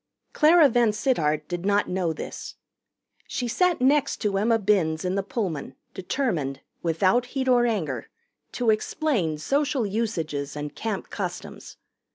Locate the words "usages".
9.85-10.55